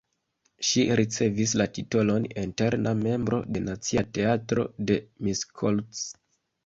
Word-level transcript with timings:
Ŝi 0.67 0.85
ricevis 0.99 1.51
la 1.61 1.67
titolon 1.75 2.25
eterna 2.45 2.93
membro 3.03 3.43
de 3.57 3.63
Nacia 3.67 4.05
Teatro 4.19 4.67
de 4.89 4.99
Miskolc. 5.29 6.03